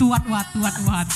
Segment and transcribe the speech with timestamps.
[0.00, 1.08] what what what what.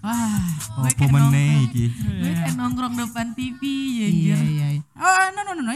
[0.00, 0.40] ah,
[0.78, 1.90] Oh, iki.
[1.90, 4.06] Gue kayak nongkrong depan TV ya.
[4.08, 4.66] iya iya.
[4.78, 4.82] iya.
[4.94, 5.72] Oh no no no no,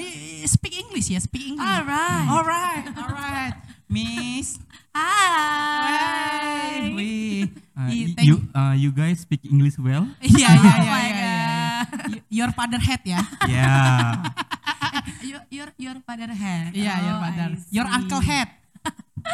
[0.47, 1.67] speak English ya, speak English.
[1.67, 2.27] Alright.
[2.31, 3.55] alright, alright.
[3.91, 4.57] Miss,
[4.97, 6.93] Hai.
[6.95, 10.05] we, Uh, i- y- thank- you uh, you guys speak English well?
[10.23, 11.09] Iya iya Oh iya iya.
[11.09, 12.21] iya.
[12.31, 13.21] Your father head ya.
[13.49, 14.23] Yeah.
[15.25, 16.77] Your, your, your father head.
[16.77, 17.51] Iya, your Oh, father.
[17.57, 18.49] I Your uncle head.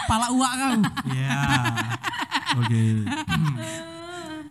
[0.06, 0.74] Pala uak kau.
[1.10, 1.42] Yeah.
[2.60, 2.82] Oke.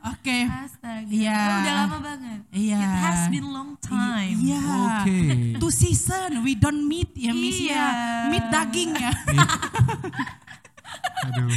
[0.08, 0.38] Oke.
[0.46, 1.08] Astaga.
[1.08, 1.38] Iya.
[1.38, 2.40] Oh, udah lama banget.
[2.52, 2.78] Iya.
[2.78, 4.38] It has been long time.
[4.38, 4.60] Iya.
[5.02, 5.20] Oke.
[5.58, 7.74] Two season we don't meet ya Miss Iya.
[7.74, 7.86] ya.
[8.30, 9.12] Meet daging ya.
[11.28, 11.48] Aduh.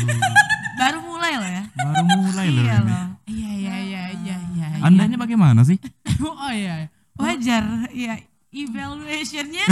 [0.77, 1.63] Baru mulai loh ya.
[1.77, 2.89] Baru mulai loh Iya ini.
[2.89, 3.05] loh.
[3.31, 4.67] Iya iya iya iya iya.
[4.81, 5.77] Andanya bagaimana sih?
[6.21, 6.89] Oh iya.
[7.17, 7.65] Wajar.
[7.93, 8.17] Ya,
[8.51, 9.65] evaluationnya.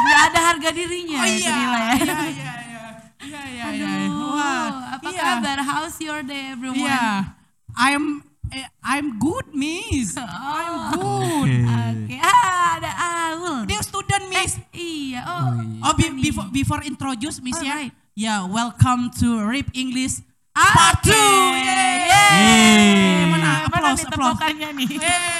[0.00, 1.52] Gak ada harga dirinya Oh iya.
[1.52, 1.84] nilai.
[1.92, 2.84] Iya iya iya.
[3.20, 3.88] Iya iya iya.
[4.00, 5.22] Aduh, Wah, apa iya.
[5.22, 5.58] kabar?
[5.60, 6.80] How's your day everyone?
[6.80, 7.36] Iya.
[7.72, 8.04] I'm
[8.48, 10.16] eh, I'm good, Miss.
[10.16, 11.50] I'm good.
[11.62, 12.10] Oke.
[12.10, 13.62] Oke, ah, ada Aul.
[13.64, 14.58] Dia student, Miss.
[14.70, 15.38] Iya, oh.
[15.38, 15.80] Oh, iya.
[15.82, 17.78] Oh, be- before before introduce Miss ya.
[17.78, 17.92] Alright.
[18.12, 20.20] Ya, welcome to RIP English
[20.50, 21.14] Ah, Part 2.
[21.14, 21.62] oke.
[21.62, 23.30] Yeay.
[23.30, 24.34] Mana Mana applause, nih applause.
[24.34, 24.88] tepokannya nih?
[24.98, 25.38] Yeay.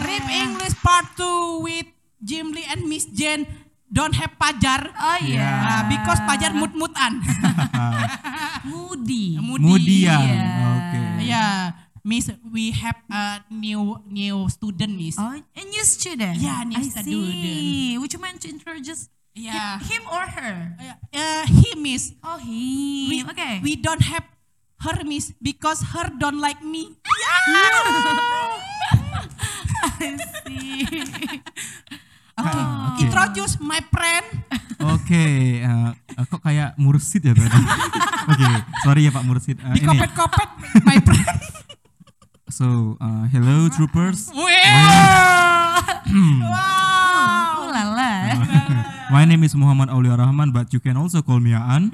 [0.00, 1.88] RIP English Part 2 with
[2.22, 3.46] Jim Lee and Miss Jen
[3.90, 4.92] don't have pajar.
[4.94, 5.50] Oh iya.
[5.66, 7.18] Ah, because pajar mut-mutan.
[8.70, 9.38] Moody.
[9.40, 10.20] Mudian.
[10.20, 10.36] Iya.
[10.70, 11.00] Oke.
[11.24, 11.72] yeah,
[12.04, 15.16] Miss, we have a new new student, Miss.
[15.18, 16.36] Oh, a new student.
[16.38, 17.06] Yeah, new I student.
[17.08, 17.98] see.
[17.98, 19.78] Would you mind to introduce Yeah.
[19.80, 20.76] him or her?
[21.14, 22.12] Uh, he, Miss.
[22.22, 23.08] Oh, him.
[23.08, 23.60] We, okay.
[23.62, 24.24] we don't have
[24.84, 26.96] her, Miss, because her don't like me.
[29.80, 30.16] I
[30.46, 30.86] see.
[33.10, 34.26] Introduce my friend.
[34.80, 35.18] Oke,
[35.60, 37.58] eh, eh, kok kayak mursid ya tadi?
[38.30, 38.46] Oke,
[38.80, 39.58] sorry ya Pak Mursid.
[39.58, 40.48] Eh, ini, Dikopet-kopet
[40.86, 41.26] my friend.
[42.48, 44.30] so uh, hello troopers.
[44.30, 44.46] Wow.
[47.58, 48.12] Oh, lala.
[49.10, 51.90] My name is Muhammad Aulia Rahman, but you can also call me Aan.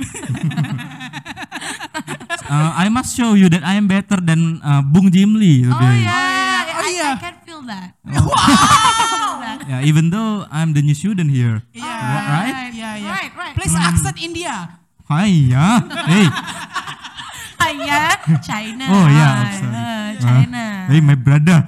[2.44, 5.72] Uh, I must show you that I am better than uh, Bung Jim Lee Oh
[5.72, 7.08] yeah, Oh, I, iya.
[7.16, 7.96] I can feel that.
[9.66, 11.62] Yeah, even though I'm the new student here.
[11.72, 11.82] Yeah.
[11.82, 12.70] What, right?
[12.70, 13.10] Yeah, yeah.
[13.10, 13.54] Right, right.
[13.56, 14.78] Please accent India.
[15.08, 15.80] Hi, yeah.
[16.10, 16.26] Hey.
[17.66, 18.14] Hiya,
[18.46, 18.84] China.
[18.86, 19.74] Oh yeah, Hi, I'm sorry.
[19.74, 20.62] uh, Uh, China.
[20.86, 21.66] hey, my brother.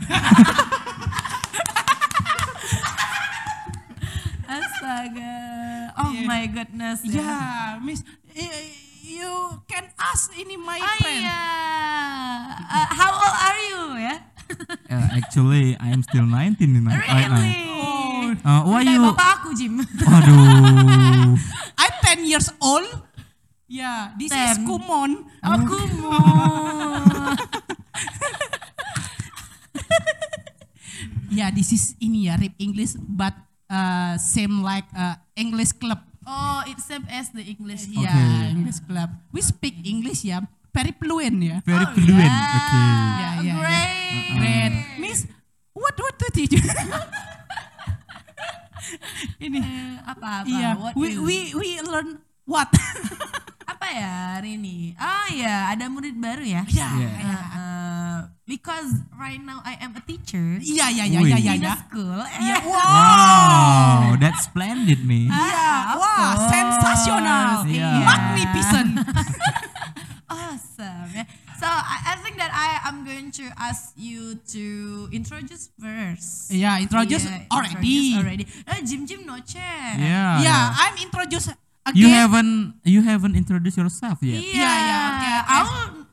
[4.47, 5.35] Astaga.
[5.99, 6.27] Oh Yeah.
[6.27, 7.03] my goodness.
[7.05, 7.19] ya.
[7.21, 8.01] Yeah, Miss,
[8.33, 8.73] eh,
[9.03, 9.29] you
[9.67, 11.25] can ask ini my Oh friend.
[11.27, 11.43] iya.
[12.63, 14.17] Uh, how old are you ya?
[14.89, 16.97] Uh, actually, I am still 19 in right
[17.29, 17.37] now.
[17.37, 18.41] Really?
[18.41, 19.03] Uh, why Kayak you?
[19.13, 19.75] bapak aku, Jim.
[19.85, 21.37] Aduh.
[21.81, 22.89] I'm 10 years old.
[23.69, 24.65] Yeah, this is 10.
[24.65, 25.29] Kumon.
[25.45, 27.37] Aku mau.
[31.29, 33.37] Yeah, this is ini ya, RIP English, but
[33.69, 36.01] uh, same like uh, English club.
[36.25, 37.85] Oh, it's same as the English.
[37.89, 38.57] Yeah, Okay.
[38.57, 39.13] English club.
[39.31, 40.41] We speak English ya,
[40.73, 41.61] very fluent ya.
[41.63, 42.33] Very Oh, fluent.
[42.33, 42.57] yeah.
[42.57, 42.89] Okay.
[42.89, 43.87] Yeah, yeah, yeah.
[44.35, 44.73] Great.
[44.99, 45.27] Miss,
[45.73, 46.55] what what to teach?
[49.39, 49.59] ini.
[49.61, 50.47] Eh, apa-apa?
[50.49, 52.69] Iya, What we is- we we learn what?
[53.73, 54.97] apa ya hari ini?
[54.97, 56.63] Oh ya, ada murid baru ya.
[56.67, 57.13] Ya, Yeah.
[57.21, 61.63] Uh, uh, because right now I am a teacher Iya, iya, iya, iya, iya, in
[61.63, 61.75] iya.
[61.77, 62.19] a school.
[62.25, 62.89] Iya, Eh, wow.
[62.89, 65.29] Wow, that's splendid, me.
[65.29, 67.69] Iya, wah, sensasional.
[67.69, 67.91] Iya.
[68.03, 68.91] Magnificent.
[70.27, 71.13] awesome.
[71.59, 71.67] Yeah.
[71.67, 76.51] So I, I think that I am going to ask you to introduce first.
[76.55, 77.75] Yeah, introduce Yeah, already.
[77.75, 78.45] introduce already.
[78.67, 79.99] Eh, Jim Jim no chat.
[79.99, 80.39] Yeah.
[80.43, 81.95] Yeah, I'm introduce again.
[81.99, 84.39] You haven't you haven't introduced yourself yet.
[84.43, 85.39] Yeah, Yeah, yeah, okay.
[85.59, 86.07] Aul,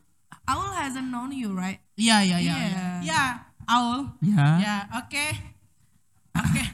[0.49, 1.79] Aul hasn't known you, right?
[1.95, 2.57] Yeah, yeah, yeah.
[2.57, 2.69] Yeah.
[2.69, 3.29] Yeah, yeah.
[3.69, 4.13] I'll.
[4.21, 4.59] Yeah.
[4.61, 5.31] Yeah, okay.
[6.37, 6.67] Okay.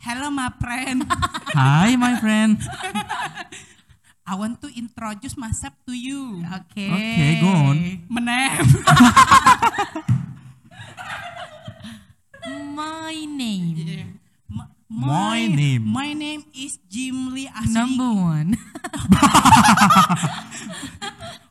[0.00, 1.04] Hello, my friend.
[1.52, 2.56] Hi, my friend.
[4.28, 6.44] I want to introduce myself to you.
[6.44, 6.92] Okay.
[6.92, 7.76] Okay, go on.
[8.12, 8.60] Menem.
[12.76, 14.20] My name.
[14.52, 15.82] M- My name.
[15.84, 17.48] My name is Jim Lee.
[17.72, 18.56] Number one.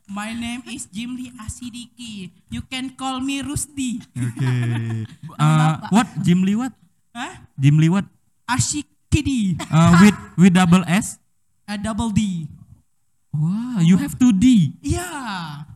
[0.07, 2.31] My name is Jim Lee Asidiki.
[2.49, 4.01] You can call me Rusdi.
[4.13, 5.05] Okay.
[5.37, 6.73] Uh, what Jim Lee what?
[7.13, 7.45] Hah?
[7.61, 8.09] Jim Lee what?
[8.49, 9.53] Ashikidi.
[9.69, 11.21] Uh, with with double S?
[11.69, 12.49] A double D.
[13.37, 14.73] Wow, you have two D.
[14.81, 15.69] Yeah.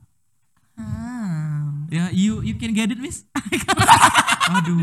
[0.79, 1.85] Ah.
[1.91, 3.21] Yeah, you you can get it, Miss.
[4.57, 4.81] Aduh.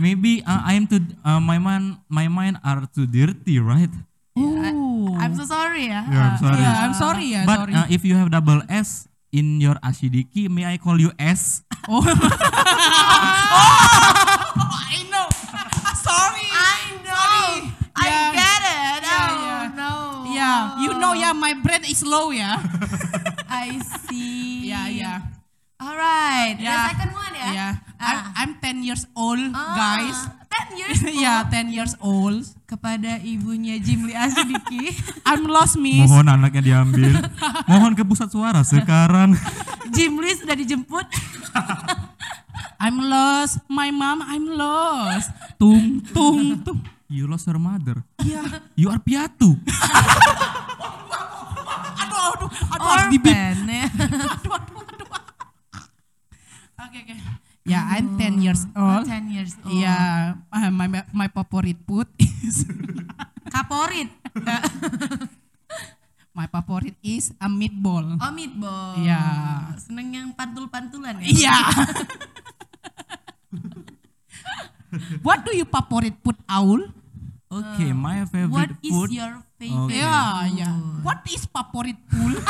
[0.00, 3.92] maybe uh, I am too uh, my mind my mind are too dirty, right?
[4.34, 5.14] Oh.
[5.20, 6.02] I'm so sorry ya.
[6.08, 6.58] Yeah, I'm sorry.
[6.58, 7.74] Yeah, I'm sorry ya, But sorry.
[7.76, 11.62] uh, if you have double S in your asidiki, may I call you S?
[11.86, 12.00] oh.
[12.02, 12.16] I
[21.32, 22.60] ya my brain is low ya.
[23.48, 24.68] I see.
[24.68, 25.18] Yeah, yeah.
[25.80, 26.60] Alright.
[26.60, 26.76] Yeah.
[26.76, 27.48] The second one ya.
[27.50, 27.72] Yeah.
[27.96, 28.32] Ah.
[28.36, 30.18] I'm, I'm 10 years old, Ah, guys.
[30.68, 31.16] 10 years old.
[31.16, 32.44] yeah, 10 years old.
[32.68, 34.92] Kepada ibunya Jimli Asidiki.
[35.28, 36.04] I'm lost, miss.
[36.04, 37.16] Mohon anaknya diambil.
[37.64, 39.32] Mohon ke pusat suara sekarang.
[39.88, 41.08] Jimli sudah dijemput.
[42.76, 43.62] I'm lost.
[43.68, 45.30] My mom, I'm lost.
[45.56, 46.80] Tung, tung, tung.
[47.06, 48.00] You lost your mother.
[48.24, 48.64] Yeah.
[48.72, 49.60] You are piatu.
[52.22, 53.34] Aduh, aduh, harus dibip.
[53.34, 53.86] Orphan ya.
[54.38, 55.08] Aduh, aduh, aduh.
[56.82, 57.14] Oke, oke.
[57.62, 59.06] Yeah, I'm 10 years old.
[59.06, 59.78] 10 years old.
[59.78, 62.66] Yeah, uh, my my favorite food is
[63.54, 64.10] Kaporit.
[66.38, 68.18] my favorite is a meatball.
[68.18, 68.98] Oh meatball.
[68.98, 69.22] Iya.
[69.78, 71.26] Seneng yang pantul-pantulan ya.
[71.30, 71.56] Iya.
[75.22, 76.90] What do you favorite food, Aul?
[77.52, 79.10] Okay, my What favorite is food.
[79.12, 79.92] your favorite?
[79.92, 80.00] Okay.
[80.00, 80.74] Yeah, yeah.
[81.04, 82.40] What is favorite food?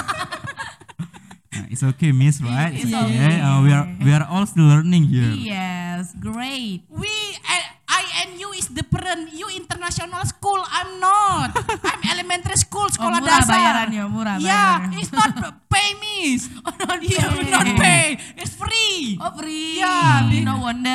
[1.52, 2.70] Uh, it's okay, Miss, right?
[2.70, 3.02] It's okay.
[3.02, 3.34] okay.
[3.42, 5.34] Uh, we are we are all still learning here.
[5.34, 6.86] Yes, great.
[6.86, 7.10] We,
[7.42, 7.58] I,
[7.90, 9.34] I and you is different.
[9.34, 11.50] You international school, I'm not.
[11.82, 13.58] I'm elementary school, sekolah Oh, murah dasar.
[13.58, 15.02] bayarannya, murah Yeah, bayarannya.
[15.02, 15.34] it's not
[15.72, 16.46] pay, miss.
[16.62, 17.50] Oh, not Yeah, pay.
[17.50, 18.06] not pay.
[18.38, 19.18] It's free.
[19.18, 19.82] Oh free.
[19.82, 20.94] Yeah, no wonder.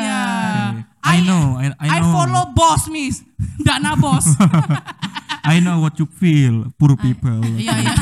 [0.00, 0.55] Yeah.
[1.16, 2.12] I know, I- I know.
[2.12, 3.22] follow boss, miss.
[3.66, 4.26] Dana boss.
[5.46, 7.40] I know what you feel, poor people.
[7.62, 7.94] Iya, iya.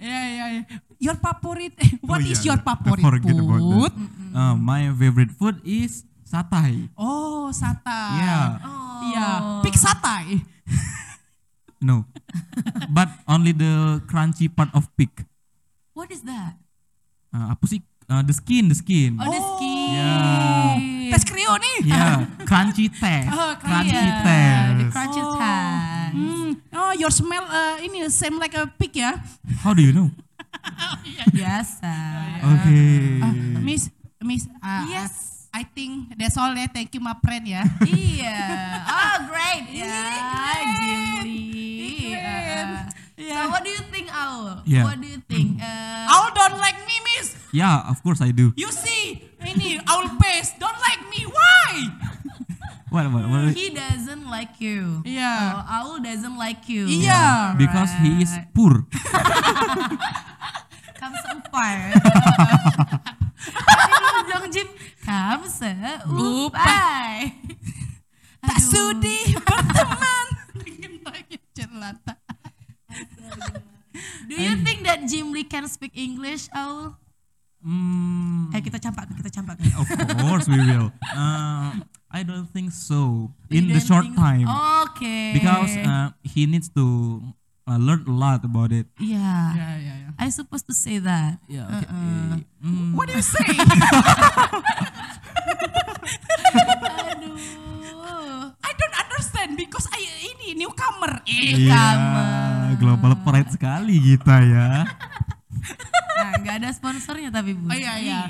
[0.00, 0.64] Yeah, yeah, yeah.
[1.00, 3.22] Your favorite, what Oh, is yeah, your I favorite
[3.60, 3.92] food?
[4.34, 6.88] Uh, my favorite food is satay.
[6.96, 8.10] Oh, satay.
[8.20, 8.48] Yeah.
[8.64, 9.00] Oh.
[9.10, 9.28] Iya,
[9.64, 10.44] pig satay.
[11.80, 12.04] No.
[12.92, 15.08] But only the crunchy part of pig.
[16.00, 16.56] What is that?
[17.28, 17.84] Uh, apa sih?
[18.08, 19.20] Uh, the skin, the skin.
[19.20, 19.92] Oh, the skin.
[20.00, 21.12] Yeah.
[21.12, 21.76] Tes krio nih.
[21.84, 23.28] Yeah, crunchy taste.
[23.28, 24.72] Oh, crunchy Yeah, taste.
[24.80, 25.36] the crunchy Oh.
[25.36, 26.16] taste.
[26.16, 26.50] Hmm.
[26.72, 29.12] Oh, your smell uh, ini same like a pig ya.
[29.60, 30.08] How do you know?
[31.36, 31.92] Biasa.
[32.40, 33.20] Okay.
[33.60, 33.92] Miss,
[34.24, 34.48] Miss.
[34.58, 35.12] Uh, Yes.
[35.52, 36.64] I think that's all ya.
[36.72, 37.62] Thank you my friend ya.
[37.84, 38.40] iya.
[38.88, 39.68] Oh, great.
[39.76, 40.00] Ya.
[40.80, 42.08] Jimli.
[42.08, 42.68] Keren.
[42.88, 43.44] Uh, Yeah.
[43.44, 44.64] So what do you think, Aul?
[44.64, 44.88] Yeah.
[44.88, 45.60] What do you think?
[45.60, 47.36] Uh, Aul don't like me, Miss.
[47.50, 48.54] Yeah, of course I do.
[48.54, 51.26] You see, ini Aul face don't like me.
[51.26, 51.70] Why?
[52.90, 53.06] What?
[53.14, 53.22] What?
[53.30, 53.54] what?
[53.54, 55.06] he doesn't like you.
[55.06, 55.62] Iya.
[55.62, 56.90] Oh, Aul doesn't like you.
[56.90, 57.54] Iya.
[57.54, 58.50] Because he is Right.
[58.50, 58.82] poor.
[61.00, 61.16] Tadi
[64.02, 64.68] dulu dong Jim.
[65.06, 67.30] Kamu seupai.
[68.40, 70.26] Tak sudi berteman
[70.60, 72.14] dengan rakyat jelata.
[74.26, 76.99] Do you think that Jim Lee can speak English, Aul?
[77.60, 79.60] Mm, Eh kita campak, kita campak.
[79.80, 79.84] of
[80.18, 80.88] course we will.
[81.12, 81.76] Uh,
[82.08, 83.28] I don't think so.
[83.52, 84.48] You In the short think- time.
[84.90, 85.36] Okay.
[85.36, 87.20] Because uh, he needs to
[87.68, 88.88] uh, learn a lot about it.
[88.96, 89.52] yeah.
[89.52, 90.08] Ya, ya, ya.
[90.16, 91.36] I supposed to say that.
[91.46, 91.68] Yeah.
[91.68, 92.40] Uh-uh.
[92.64, 93.44] Mm, What do you say?
[97.00, 97.36] Aduh.
[98.60, 100.00] I don't understand because I
[100.32, 101.20] ini newcomer.
[101.24, 102.24] Iya, Kamu.
[102.80, 104.68] global pride sekali kita ya.
[106.40, 107.68] Nggak ada sponsornya tapi bu.
[107.68, 108.20] Oh, iya, iya.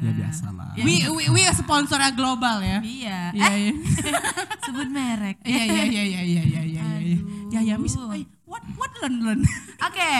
[0.00, 0.74] Ya biasalah.
[0.80, 2.78] We we we sponsor global ya.
[2.80, 3.18] Iya.
[3.32, 3.72] Iya, Eh, iya.
[4.64, 5.36] sebut merek.
[5.42, 6.84] Iya iya iya iya iya iya iya.
[6.98, 7.18] iya.
[7.50, 8.14] Ya ya Miss, Aduh.
[8.14, 9.40] ay, what what learn learn?
[9.88, 10.14] Oke.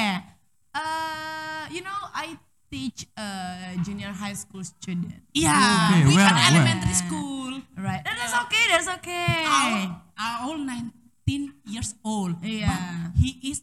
[0.70, 2.38] Uh, you know, I
[2.70, 3.26] teach a
[3.82, 5.26] junior high school student.
[5.34, 6.48] Iya, Okay, we where- kan where?
[6.54, 7.52] elementary school.
[7.74, 8.02] Right.
[8.04, 8.64] And that's okay.
[8.68, 9.42] That's okay.
[10.14, 10.90] All, all 19
[11.66, 12.38] years old.
[12.42, 12.70] Iya.
[12.70, 13.62] But he is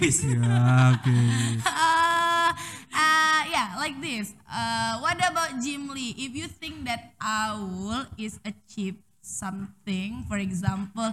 [0.00, 0.20] Miss.
[0.22, 1.16] Ya, oke.
[1.64, 2.50] Uh,
[2.92, 4.34] uh, yeah, like this.
[4.44, 6.14] Uh, what about Jim Lee?
[6.16, 11.10] If you think that Aul is achieve something, for example,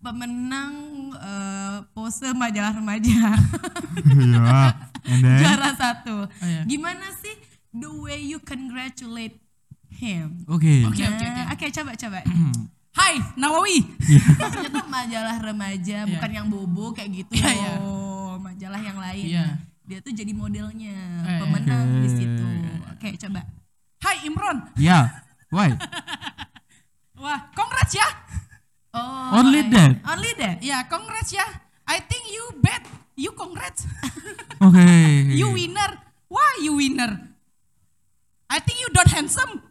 [0.00, 0.74] pemenang
[1.16, 3.08] uh, pose majalah remaja
[4.04, 4.76] Ya.
[5.04, 6.64] And then juara satu, Oh, iya.
[6.64, 7.36] gimana sih
[7.72, 9.36] the way you congratulate
[9.88, 10.44] him?
[10.48, 10.84] Oke.
[10.88, 11.42] Oke, oke, oke.
[11.56, 12.20] Oke, coba coba.
[12.94, 13.82] Hai, Nawawi.
[14.38, 17.72] Ternyata majalah remaja, bukan yang bobo kayak gitu Iya, iya.
[17.82, 19.24] loh, majalah yang lain.
[19.34, 19.46] Iya.
[19.84, 20.94] Dia tuh jadi modelnya,
[21.26, 21.38] iya.
[21.42, 22.14] pemenang di Oke.
[22.14, 22.46] situ.
[22.94, 23.40] Oke, coba.
[23.98, 24.58] Hai Imron.
[24.78, 25.26] Ya.
[25.50, 25.74] Why?
[27.22, 28.06] Wah, congrats ya.
[28.94, 29.92] Oh, Only I- that?
[30.06, 30.56] Only that.
[30.62, 31.42] Yeah, congrats ya.
[31.84, 32.86] I think you bet.
[33.18, 33.90] You congrats.
[34.62, 35.34] Okay.
[35.40, 35.98] you winner.
[36.30, 37.10] Why you winner?
[38.46, 39.63] I think you don't handsome.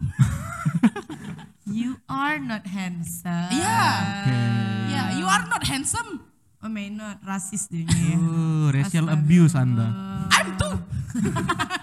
[1.74, 3.50] You are not handsome.
[3.50, 4.22] Yeah.
[4.22, 4.46] Okay.
[4.94, 6.22] Yeah, you are not handsome.
[6.62, 8.18] Oh, may not rasis dunia ya.
[8.22, 9.90] Oh, racial abuse Anda.
[10.30, 10.78] I'm too.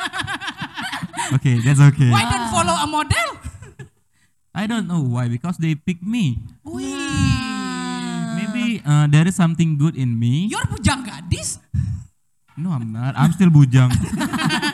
[1.30, 2.11] Okay, that's okay.
[2.11, 3.28] Why don't follow a model?
[4.50, 6.42] I don't know why because they pick me.
[6.66, 6.90] Wih.
[8.35, 10.50] Maybe uh, there is something good in me.
[10.50, 11.62] You're bujang gadis.
[12.59, 13.14] No, I'm not.
[13.14, 13.94] I'm still bujang.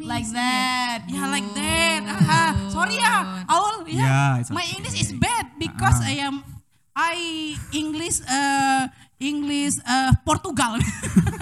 [0.00, 1.04] like that.
[1.06, 2.00] Yeah, like that.
[2.06, 2.42] Aha.
[2.68, 3.14] Sorry ya,
[3.46, 3.84] Aul.
[3.86, 4.00] Yeah.
[4.00, 4.74] Yeah, it's My okay.
[4.74, 6.08] English is bad because Ah.
[6.08, 6.42] I am
[6.92, 7.16] I
[7.72, 10.80] English uh English uh Portugal.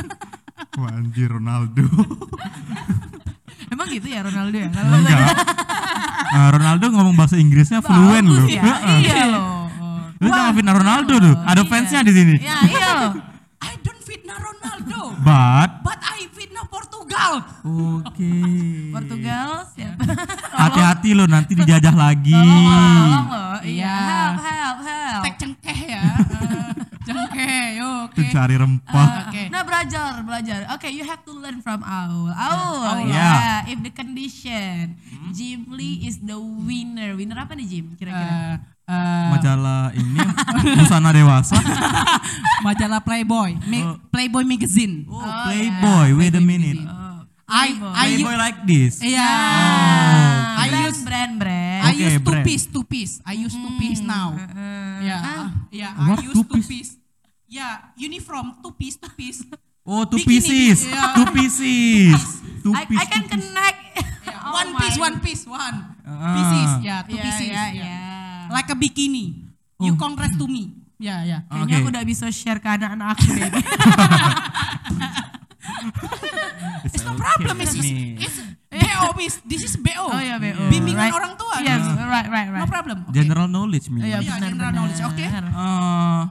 [0.79, 1.87] Wah, anjir Ronaldo.
[3.73, 4.69] Emang gitu ya Ronaldo ya?
[4.71, 5.29] Kalau Enggak.
[6.29, 8.47] Uh, Ronaldo ngomong bahasa Inggrisnya fluent loh.
[8.47, 8.99] ya, Heeh.
[9.03, 9.45] iya loh.
[10.19, 11.35] Lu jangan fitnah Ronaldo tuh.
[11.43, 11.71] Ada Iya.
[11.71, 12.35] fansnya di sini.
[12.39, 13.13] Ya, iya loh.
[13.59, 14.68] I don't fitnah Ronaldo,
[15.19, 17.33] But but I fitnah Portugal.
[17.65, 18.31] oke.
[18.95, 20.03] Portugal siapa?
[20.63, 22.35] Hati-hati lo nanti dijajah lagi.
[22.35, 23.57] Tolong loh.
[23.61, 23.67] Iya.
[23.67, 23.97] Iya.
[23.99, 25.23] Help, help, help.
[25.27, 26.03] Tek cengkeh ya.
[26.05, 26.71] Eh,
[27.07, 28.17] cengkeh, yo, oke.
[28.17, 29.09] Pencari rempah.
[29.29, 29.43] Oke.
[29.51, 30.59] Nah belajar, belajar.
[30.79, 32.31] Okay, you have to learn from Aul.
[32.31, 33.09] Aul, Aul.
[33.11, 33.67] yeah.
[33.67, 34.95] If the condition,
[35.35, 37.19] Jim Lee is the winner.
[37.19, 37.87] Winner apa nih Jim?
[37.99, 38.31] Kira-kira?
[38.31, 38.55] Eh,
[38.89, 40.19] eh, Majalah ini
[40.75, 41.61] busana dewasa.
[42.67, 45.05] majalah Playboy, Ma- Playboy magazine.
[45.07, 46.17] Oh, Playboy.
[46.19, 46.81] Wait a minute.
[46.83, 47.93] Oh, I Playboy.
[47.95, 48.95] I Playboy like this.
[49.05, 49.25] yeah.
[49.25, 51.81] Ah, I use brand, brand.
[51.87, 52.45] I Okay, use two brand.
[52.45, 53.15] piece, two piece.
[53.25, 54.35] I use two piece now.
[54.99, 55.47] Yeah, Ah.
[55.71, 55.93] yeah.
[56.09, 56.69] What, I use two two piece?
[56.69, 56.91] piece.
[57.49, 59.41] Yeah, uniform two piece, two piece.
[59.89, 60.85] Oh, two Bikini, pieces.
[60.85, 61.17] yeah.
[61.17, 62.21] Two pieces.
[62.61, 63.01] Two I, piece.
[63.01, 63.49] I can two piece.
[63.49, 63.79] connect.
[64.29, 66.35] Yeah, Oh one my- piece, one piece, one Ah.
[66.37, 66.71] pieces.
[66.85, 67.49] Yeah, two Yeah, pieces.
[67.49, 67.85] yeah, yeah.
[67.89, 68.18] yeah.
[68.51, 69.47] Like a bikini.
[69.79, 70.75] You congrats to me.
[70.99, 71.41] Yeah, yeah.
[71.47, 71.79] Kayaknya Oke.
[71.79, 73.51] aku udah bisa share ke anak-anak aku deh.
[76.89, 77.57] It's no okay problem.
[77.61, 78.39] It's, it's
[78.69, 79.35] BO, miss.
[79.45, 80.11] This is BO.
[80.11, 80.69] Oh ya, BO.
[80.71, 81.15] Bimbingan Right.
[81.15, 81.57] orang tua.
[81.61, 82.03] Yes, miss.
[82.03, 82.63] right, right, right.
[82.65, 82.99] No problem.
[83.09, 83.23] Okay.
[83.23, 84.03] General knowledge me.
[84.03, 84.73] Iya, Yeah, benar, general benar.
[84.75, 85.27] knowledge, oke.
[85.55, 86.23] Uh,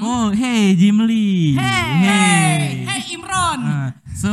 [0.00, 1.52] Oh, hey Jim Lee.
[1.54, 1.84] Hey.
[2.00, 3.60] Hey, hey Imron.
[3.60, 4.30] Uh, so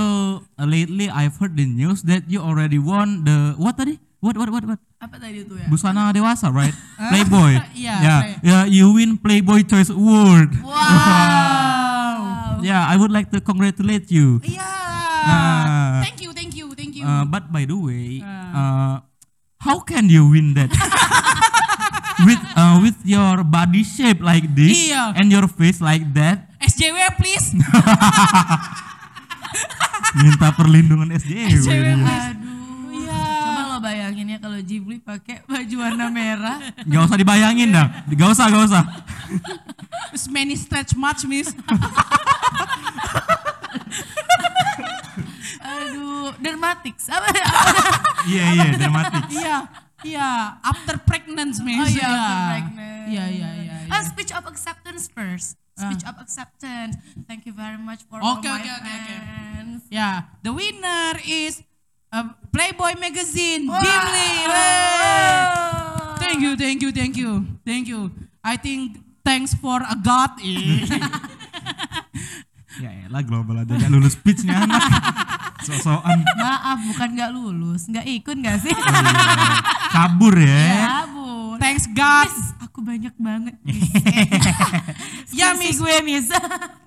[0.55, 3.99] uh, lately I've heard the news that you already won the what tadi?
[4.23, 4.79] What what what what?
[5.03, 5.67] Apa tadi itu ya?
[5.67, 6.71] Busana dewasa, right?
[7.11, 7.59] Playboy.
[7.75, 8.19] Iya, Yeah.
[8.23, 10.55] play- Yeah, you win Playboy Choice Award.
[10.63, 12.63] Wow.
[12.63, 14.39] Yeah, I would like to congratulate you.
[14.47, 14.63] Yeah.
[14.63, 15.99] Ah.
[15.99, 17.03] thank you, thank you, thank you.
[17.03, 19.03] Uh, but by the way, uh,
[19.59, 20.71] how can you win that?
[22.23, 25.11] with uh, with your body shape like this Iya.
[25.19, 27.51] and your face like that, SJW please.
[30.13, 31.59] minta perlindungan SJW.
[31.59, 32.27] SJW please.
[34.53, 36.61] Kalau Ghibli pakai baju warna merah.
[36.93, 38.85] Gak usah dibayangin dah, gak usah, gak usah.
[40.13, 41.49] It's many stretch much, miss.
[45.73, 47.09] Aduh, dermatix.
[47.09, 47.33] Apa?
[48.29, 49.25] Iya iya, dramatik.
[49.33, 49.57] Iya,
[50.05, 50.61] iya.
[50.61, 51.81] After pregnant, miss.
[51.81, 53.09] Oh iya, after pregnant.
[53.09, 53.73] Iya, iya, iya.
[53.81, 53.89] iya.
[53.89, 55.57] Ah, speech of acceptance first.
[55.73, 56.93] Speech of acceptance.
[57.25, 59.17] Thank you very much for all Oke, my oke, oke, oke.
[59.17, 59.81] friends.
[59.89, 61.65] Yeah, the winner is
[62.13, 63.81] uh, Playboy magazine, Wow.
[63.81, 64.45] Lee.
[64.45, 65.41] Hey.
[66.19, 67.31] Thank you, thank you, thank you,
[67.63, 68.01] thank you.
[68.39, 70.37] I think thanks for a God.
[72.73, 74.81] Ya elah global aja gak lulus speech nih anak.
[75.61, 78.73] Sosokan Maaf, bukan nggak lulus, nggak ikut nggak sih?
[79.93, 80.49] kabur ya.
[80.81, 81.53] Ya, Bu.
[81.61, 82.25] thanks God.
[82.25, 83.53] Miss, aku banyak banget.
[83.63, 83.93] Miss.
[85.37, 85.77] Ya, Miss.
[85.77, 86.33] gue, Miss.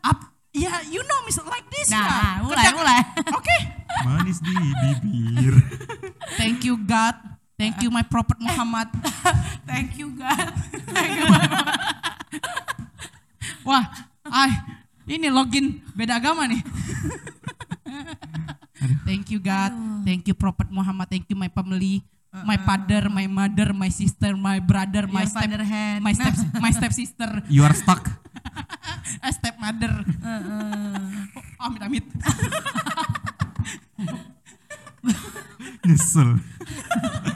[0.02, 0.18] Up,
[0.50, 1.86] yeah, you know, Miss, like this.
[1.86, 2.42] Nah, ya.
[2.42, 3.00] mulai, Kerja- mulai.
[3.30, 3.56] Oke.
[4.04, 5.54] Manis di bibir.
[6.36, 7.16] Thank you God.
[7.56, 8.92] Thank you my Prophet Muhammad.
[9.70, 10.52] Thank you, God.
[13.64, 13.88] Wah,
[14.28, 14.52] ay,
[15.08, 16.60] ini login beda agama nih.
[19.08, 19.72] Thank you God.
[20.04, 21.08] Thank you Prophet Muhammad.
[21.08, 22.04] Thank you my family.
[22.36, 25.48] My father, my mother, my sister, my brother, my Your step,
[26.04, 26.34] my step,
[26.68, 28.04] my step sister, You are stuck.
[29.40, 30.04] step mother.
[31.56, 32.04] Oh, amit amit.
[36.16, 36.40] Nyesel.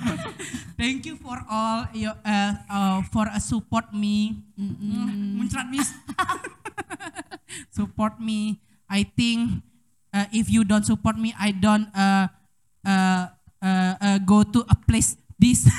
[0.81, 4.41] Thank you for all your uh, uh, for uh, support me.
[4.57, 5.93] Mm, Muncrat miss.
[7.77, 8.57] support me.
[8.89, 9.61] I think
[10.17, 12.33] uh, if you don't support me, I don't uh,
[12.81, 13.29] uh,
[13.61, 15.69] uh, uh, go to a place this.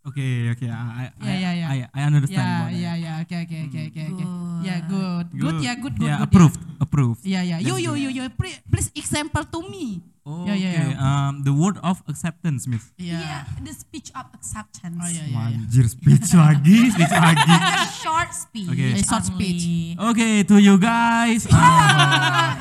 [0.00, 1.68] Oke oke, I, I, Yeah, yeah, yeah.
[1.68, 2.40] I, I understand.
[2.40, 2.80] yeah, about that.
[2.80, 3.22] yeah, yeah.
[3.28, 4.24] Okay, okay, okay, okay, okay.
[4.24, 4.64] Good.
[4.64, 6.28] Yeah, good, good, yeah, good, good, Yeah, good.
[6.32, 7.20] approved, approved.
[7.20, 7.60] Yeah, yeah.
[7.60, 8.00] You, you, good.
[8.08, 8.24] you, you.
[8.72, 10.00] Please example to me.
[10.30, 11.02] Oh, Yeah, yeah, Okay, yeah.
[11.02, 12.86] um, the word of acceptance, Miss.
[12.96, 13.18] Yeah.
[13.18, 14.94] Yeah, the speech of acceptance.
[15.02, 15.58] Oh yeah, yeah, yeah.
[15.58, 17.50] Anjir, speech lagi, speech lagi.
[17.98, 18.68] Short speech.
[18.70, 18.90] Okay.
[18.94, 19.64] A short speech.
[19.98, 21.48] Okay, to you guys.
[21.50, 22.54] uh,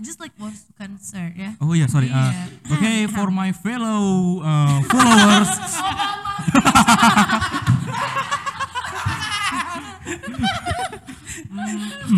[0.00, 1.52] Just like wants to concern, ya.
[1.64, 2.08] oh yeah, sorry.
[2.12, 2.32] Uh,
[2.76, 5.52] okay, for my fellow uh, followers.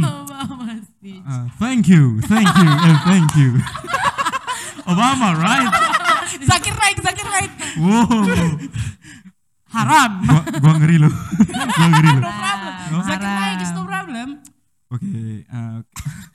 [0.03, 1.23] Obama speech.
[1.29, 3.59] Uh, thank you, thank you, and thank you.
[4.87, 5.71] Obama, right?
[6.49, 7.50] Zakir Naik, Zakir Naik.
[7.76, 8.07] Wow.
[9.66, 10.11] Haram.
[10.25, 11.12] Gua, gua ngeri loh.
[11.76, 12.23] gua ngeri loh.
[12.23, 13.02] No problem.
[13.05, 14.28] Zakir Naik is no problem.
[14.87, 15.23] Oke.
[15.50, 15.78] uh,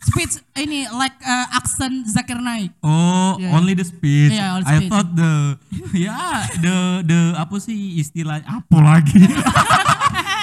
[0.01, 2.75] Speech ini like uh, accent Zakir Naik.
[2.83, 3.55] oh, Yeah.
[3.55, 4.35] only the speech.
[4.35, 4.91] Yeah, only I speech.
[4.91, 5.55] thought the
[6.05, 6.75] ya the
[7.07, 9.23] the apa sih istilah apa lagi?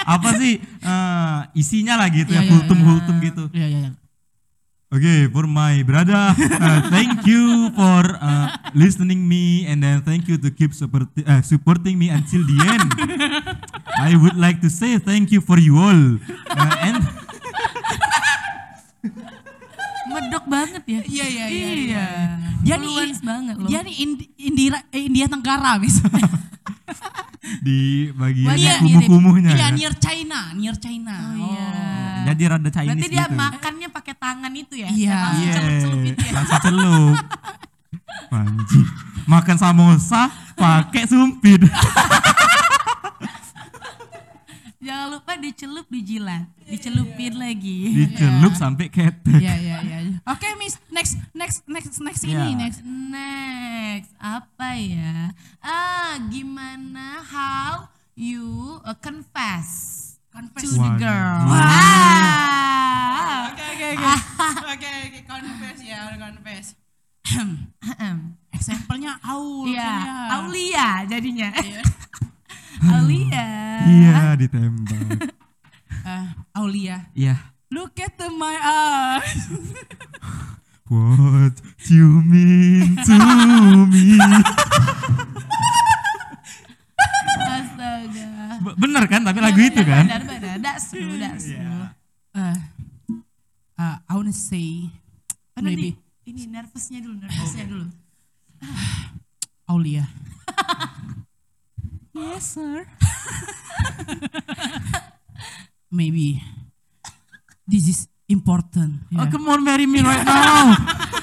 [0.08, 2.86] apa sih uh, isinya lah gitu ya, Yeah, yeah, hultum yeah.
[2.88, 3.44] hultum gitu.
[3.52, 3.90] Ya ya ya.
[4.88, 10.40] Okay, for my brother, uh, thank you for uh, listening me and then thank you
[10.40, 12.88] to keep support, uh, supporting me until the end.
[14.00, 16.16] I would like to say thank you for you all.
[16.48, 17.04] Uh, and
[20.08, 21.00] Medok banget ya.
[21.04, 21.68] Iya iya iya.
[21.68, 22.04] Iya.
[22.64, 23.68] Dia nih Influence banget loh.
[23.68, 26.32] Dia nih Indi- Indira eh, India Tenggara misalnya.
[27.66, 29.74] di bagian Iya, kumuh-kumuhnya Iya ya.
[29.74, 31.14] near China, near China.
[31.14, 31.68] Oh, iya.
[32.28, 33.36] Jadi rada Chinese Berarti dia gitu.
[33.36, 34.88] makannya pakai tangan itu ya?
[34.90, 35.18] Iya.
[35.38, 36.32] Iya, celup-celup itu ya?
[36.34, 37.16] langsung celup.
[38.28, 38.86] Anjing.
[39.24, 40.22] Makan samosa
[40.54, 41.60] pakai sumpit.
[44.78, 46.48] Jangan lupa dicelup, dijilat.
[46.64, 47.92] Dicelupin lagi.
[47.98, 49.36] Dicelup sampai ketek.
[49.36, 49.97] Iya iya iya.
[50.28, 52.60] Oke, Miss, next next next next ini Iya.
[52.60, 52.80] next.
[52.84, 55.32] Next, apa ya?
[55.64, 59.68] Ah, gimana how you uh, confess,
[60.28, 60.68] Confess.
[60.68, 61.48] to the girl?
[61.48, 61.64] Wah.
[61.64, 63.48] Ah.
[63.48, 64.04] Oke oke oke.
[64.76, 66.66] Oke oke confess ya, confess.
[68.52, 69.72] Example-nya Aul.
[69.72, 70.16] Iya, ya.
[70.44, 71.48] Aulia jadinya.
[71.56, 71.82] Iya.
[73.00, 73.46] Aulia.
[73.88, 75.08] Iya, ditembak.
[76.08, 76.24] Eh,
[76.56, 77.04] Aulia.
[77.12, 77.47] Iya.
[77.68, 79.48] Look at the my eyes.
[80.88, 81.60] What
[81.92, 83.18] you mean to
[83.92, 84.16] me?
[87.44, 88.28] Astaga.
[88.72, 89.20] Bener kan?
[89.20, 90.08] Tapi lagu itu kan?
[90.08, 90.56] Benar, benar.
[90.64, 91.60] That's true, that's true.
[91.60, 91.92] Iya.
[92.32, 92.56] Uh,
[93.76, 94.88] uh, I wanna say
[95.58, 97.86] Oh, maybe ini nervousnya dulu, nervousnya dulu.
[99.70, 100.06] Aulia.
[102.14, 102.86] yes, sir.
[105.98, 106.38] maybe
[107.68, 109.04] this is important.
[109.10, 109.28] Oh, Yeah.
[109.28, 110.72] come on, marry me right now.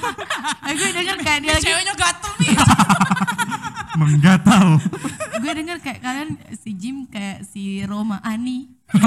[0.76, 2.54] Gue denger kayak dia lagi, Ceweknya gatel nih.
[4.00, 4.76] Menggatal.
[5.36, 8.68] gue denger kayak kalian si Jim kayak si Roma Ani.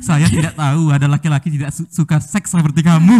[0.00, 3.16] Saya tidak tahu ada laki-laki tidak su- suka seks seperti kamu.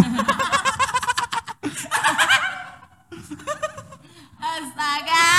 [4.37, 5.30] Astaga.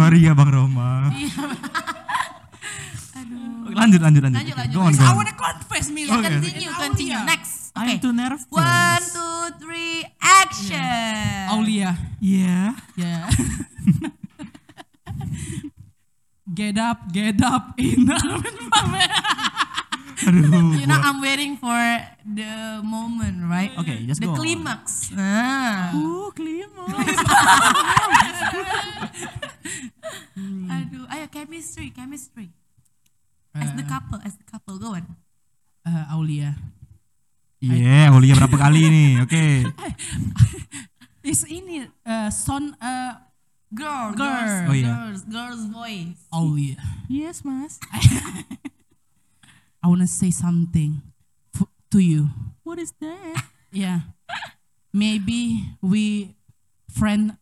[0.00, 1.12] Sorry ya Bang Roma.
[3.12, 3.68] Aduh.
[3.80, 4.40] Lanjut, lanjut, lanjut.
[4.40, 4.74] Lanjut, Oke, lanjut.
[4.74, 5.16] Go on, go I on.
[5.20, 5.86] wanna confess.
[5.92, 6.24] Ya, Oke.
[6.26, 7.20] continue, continue.
[7.28, 7.70] Next.
[7.76, 7.84] Oke.
[7.84, 8.42] I'm too nervous.
[8.48, 11.52] One, two, three, action.
[11.52, 11.90] Aulia.
[12.18, 12.74] Yeah.
[12.96, 13.28] Yeah.
[16.50, 18.08] get up, get up in
[20.20, 20.76] Aduh.
[20.80, 21.72] You know, I'm waiting for
[22.26, 23.72] the moment, right?
[23.80, 24.40] Okay, just the go on.
[24.40, 25.08] climax.
[25.16, 25.92] Ah.
[25.96, 26.84] Oh, klima.
[30.70, 32.50] Aduh, ayo chemistry, chemistry.
[33.56, 35.04] As the couple, as the couple, go on.
[35.82, 36.54] Uh, Aulia.
[37.60, 39.10] Iya, Aulia berapa kali nih?
[39.24, 39.44] Oke.
[41.20, 43.12] Is ini uh, son uh,
[43.70, 44.26] Girl, Girl.
[44.26, 44.86] girls, Oh, iya.
[44.90, 46.18] girls, girls voice.
[46.34, 46.80] Aulia.
[47.06, 47.78] Yes, Mas.
[49.78, 50.98] I wanna say something
[51.92, 52.34] to you.
[52.66, 53.46] What is that?
[53.70, 54.10] Yeah.
[54.90, 56.34] Maybe we
[56.90, 57.38] friend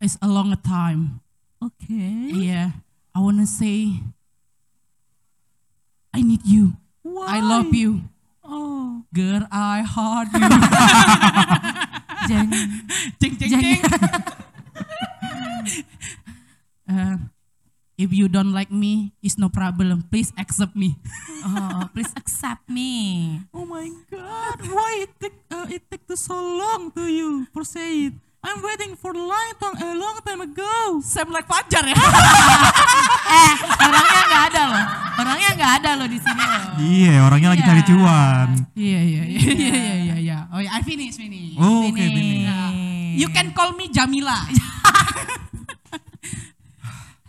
[0.00, 1.20] is a long time.
[1.60, 2.32] Okay.
[2.32, 2.80] Yeah.
[3.12, 4.00] I wanna say
[6.16, 6.80] I need you.
[7.04, 8.08] I love you.
[8.44, 9.04] Oh.
[9.14, 10.48] Girl, I heart you.
[12.28, 12.48] Cing,
[13.20, 13.60] cing, Jangan.
[13.60, 13.80] cing.
[16.84, 17.16] Uh,
[17.96, 20.04] if you don't like me, it's no problem.
[20.12, 20.96] Please accept me.
[21.48, 23.40] oh, please accept me.
[23.54, 24.60] Oh my God!
[24.68, 28.14] Why it take uh, it take so long to you for say it?
[28.44, 31.00] I'm waiting for the line tong a long time ago.
[31.00, 31.96] Sam like Fajar ya.
[33.34, 34.84] Eh, orangnya nggak ada loh.
[35.18, 36.62] Orangnya nggak ada loh di sini loh.
[36.78, 37.70] Iya, orangnya lagi Iya.
[37.72, 38.48] cari cuan.
[38.76, 40.38] Iya iya iya iya iya iya iya.
[40.52, 41.56] Oh ya, I finish finish.
[41.56, 42.14] Oh, oke, Finish.
[42.14, 43.16] Bini.
[43.18, 44.44] You can call me Jamila.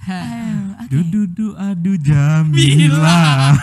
[0.06, 0.91] Ayo, oke.
[0.93, 3.56] Du du du adu Jamila.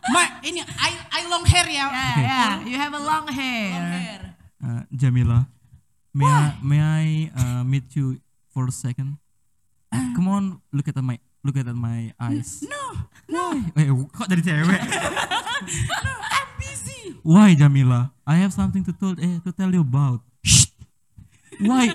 [0.08, 1.86] Ma, ini I, I long hair ya.
[1.92, 2.52] Yeah, yeah.
[2.64, 3.70] You have a long hair.
[3.76, 4.20] Long hair.
[4.58, 5.46] Uh, Jamila,
[6.14, 7.04] may I may I
[7.36, 8.18] uh, meet you
[8.50, 9.18] for a second?
[9.88, 12.64] Come on, look at my look at my eyes.
[12.66, 12.82] No,
[13.30, 13.44] no,
[13.78, 14.82] Eh, kok jadi cewek?
[16.34, 17.16] I'm busy.
[17.22, 18.10] Why, Jamila?
[18.26, 20.20] I have something to tell eh, to tell you about.
[21.60, 21.90] Why?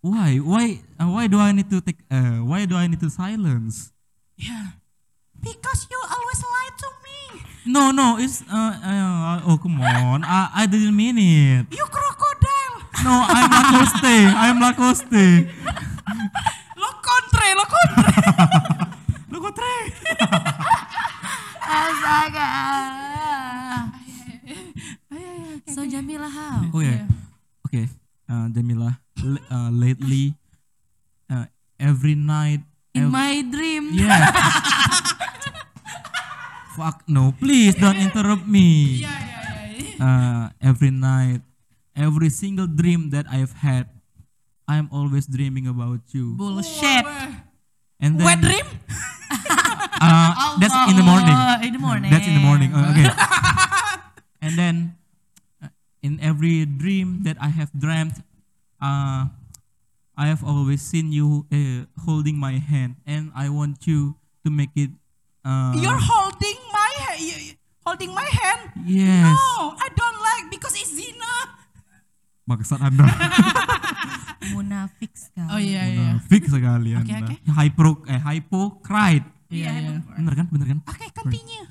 [0.00, 0.38] Why?
[0.38, 0.66] Why?
[1.00, 1.98] Uh, why do I need to take?
[2.06, 3.90] Uh, why do I need to silence?
[4.36, 4.76] Yeah.
[5.46, 7.18] Because you always lie to me.
[7.70, 8.18] No, no.
[8.18, 10.24] It's uh, uh, oh come on.
[10.26, 11.66] I, I didn't mean it.
[11.70, 12.74] You crocodile.
[13.06, 14.14] No, I'm Lacoste.
[14.34, 15.26] I'm Lacoste.
[16.74, 18.10] Lo kontre, lo kontre.
[19.30, 19.70] Lacoste.
[21.66, 22.46] Astaga.
[25.74, 26.70] So Jamila how?
[26.74, 27.02] Okay.
[27.66, 27.86] Okay.
[28.30, 28.98] Uh, Jamila.
[29.50, 30.34] Uh, lately,
[31.30, 31.46] uh,
[31.78, 32.60] every night.
[32.94, 33.90] In ev- my dream.
[33.92, 34.30] Yeah.
[36.76, 39.00] Fuck no, please don't interrupt me.
[39.00, 40.04] Yeah, yeah, yeah.
[40.04, 41.40] Uh, every night,
[41.96, 43.88] every single dream that I've had,
[44.68, 46.36] I'm always dreaming about you.
[46.36, 47.06] Bullshit.
[47.98, 48.66] And then, Wet dream?
[49.96, 51.32] Uh, that's in the morning.
[51.32, 52.10] Oh, in the morning.
[52.12, 52.68] That's in the morning.
[52.68, 53.08] Uh, okay.
[54.44, 54.94] and then,
[55.64, 58.20] uh, in every dream that I have dreamt,
[58.76, 59.32] uh,
[60.16, 64.76] I have always seen you uh, holding my hand, and I want you to make
[64.76, 64.90] it.
[65.44, 66.25] Uh, You're holding my hand.
[67.86, 68.74] Holding my hand?
[68.82, 69.24] yes.
[69.24, 71.32] No, I don't like because it's zina.
[72.44, 73.02] Maksud anda
[74.48, 75.48] Munafik sekali.
[75.50, 76.08] Oh iya iya.
[76.22, 77.26] fix sekali Oke, anda.
[77.26, 77.34] oke.
[77.48, 79.26] Hypo, eh hypocrite.
[79.48, 79.90] Iya iya.
[80.12, 80.46] Bener kan?
[80.46, 80.78] Bener kan?
[80.84, 81.64] Oke, continue.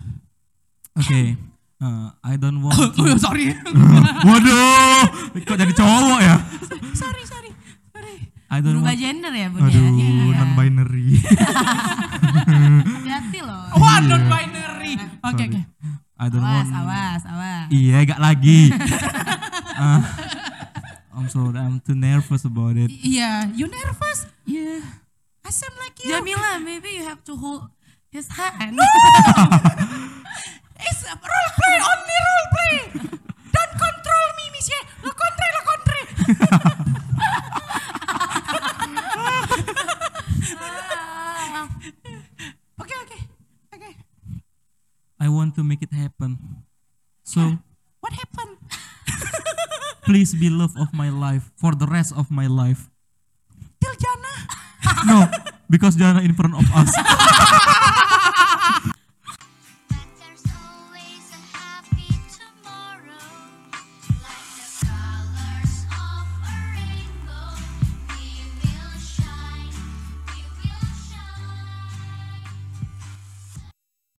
[0.93, 1.21] Oke.
[1.77, 3.17] Uh, I don't want Oh, to.
[3.17, 3.53] sorry.
[4.27, 5.01] Waduh,
[5.37, 6.35] kok jadi cowok ya?
[6.93, 7.49] sorry, sorry.
[7.89, 8.15] Sorry.
[8.47, 8.97] I don't Berubah want.
[8.97, 9.65] gender ya bun ya?
[9.67, 10.33] Aduh, Iya.
[10.33, 11.07] non binary.
[11.19, 13.61] Hati-hati loh.
[13.75, 14.93] Wah, non binary.
[15.21, 15.59] Oke, oke.
[16.15, 16.87] I don't Awas, want.
[16.87, 17.65] awas, awas.
[17.69, 18.59] Iya, gak lagi.
[19.75, 19.99] Ah,
[21.11, 22.87] I'm sorry, I'm too nervous about it.
[22.87, 24.23] Iya, you nervous?
[24.47, 24.79] Yeah.
[25.43, 26.15] I seem like you.
[26.15, 27.67] Jamila, maybe you have to hold
[28.07, 28.79] his hand.
[30.79, 32.77] It's a role play, only role play.
[33.51, 34.79] Don't control me, monsieur.
[35.03, 35.99] Lo contre, lo contre.
[42.79, 43.17] Oke, oke.
[43.73, 43.89] Oke.
[45.19, 46.37] I want to make it happen.
[47.23, 47.57] So,
[48.01, 48.57] What happened?
[50.25, 52.89] Please be love of my life for the rest of my life.
[53.77, 54.33] Till Jana.
[55.05, 55.29] No,
[55.69, 56.89] because Jana in front of us.